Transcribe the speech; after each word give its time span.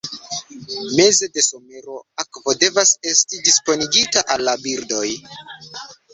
Meze 0.99 1.29
de 1.35 1.43
somero, 1.47 1.97
akvo 2.23 2.57
devas 2.65 2.95
esti 3.13 3.43
disponigita 3.49 4.27
al 4.37 4.47
la 4.51 4.57
birdoj. 4.65 5.07